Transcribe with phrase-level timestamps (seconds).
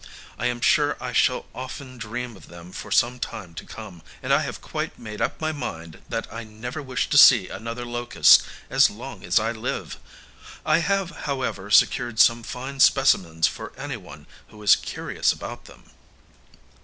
[0.39, 4.33] I am sure I shall often dream of them for some time to come, and
[4.33, 8.41] I have quite made up my mind that I never wish to see another locust
[8.67, 9.99] as long as I live.
[10.65, 15.91] I have, however, secured some fine specimens for any one who is curious about them.